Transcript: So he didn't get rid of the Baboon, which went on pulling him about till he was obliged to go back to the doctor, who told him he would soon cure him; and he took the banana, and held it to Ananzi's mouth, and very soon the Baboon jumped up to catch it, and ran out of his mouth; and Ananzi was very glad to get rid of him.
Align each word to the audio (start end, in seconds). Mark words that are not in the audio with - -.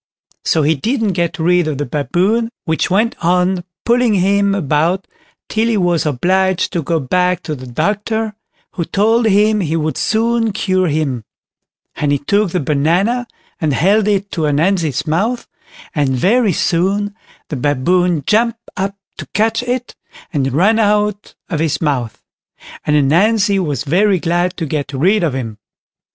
So 0.43 0.63
he 0.63 0.73
didn't 0.73 1.13
get 1.13 1.37
rid 1.37 1.67
of 1.67 1.77
the 1.77 1.85
Baboon, 1.85 2.49
which 2.65 2.89
went 2.89 3.15
on 3.23 3.63
pulling 3.85 4.15
him 4.15 4.55
about 4.55 5.05
till 5.47 5.67
he 5.67 5.77
was 5.77 6.07
obliged 6.07 6.73
to 6.73 6.81
go 6.81 6.99
back 6.99 7.43
to 7.43 7.53
the 7.53 7.67
doctor, 7.67 8.33
who 8.71 8.83
told 8.83 9.27
him 9.27 9.59
he 9.59 9.75
would 9.75 9.97
soon 9.99 10.53
cure 10.53 10.87
him; 10.87 11.23
and 11.95 12.11
he 12.11 12.17
took 12.17 12.49
the 12.49 12.59
banana, 12.59 13.27
and 13.59 13.73
held 13.73 14.07
it 14.07 14.31
to 14.31 14.47
Ananzi's 14.47 15.05
mouth, 15.05 15.47
and 15.93 16.09
very 16.15 16.51
soon 16.51 17.15
the 17.49 17.55
Baboon 17.55 18.23
jumped 18.25 18.57
up 18.75 18.95
to 19.19 19.27
catch 19.35 19.61
it, 19.61 19.93
and 20.33 20.51
ran 20.51 20.79
out 20.79 21.35
of 21.47 21.59
his 21.59 21.79
mouth; 21.79 22.23
and 22.87 22.95
Ananzi 22.95 23.59
was 23.59 23.83
very 23.83 24.19
glad 24.19 24.57
to 24.57 24.65
get 24.65 24.93
rid 24.93 25.21
of 25.21 25.35
him. 25.35 25.59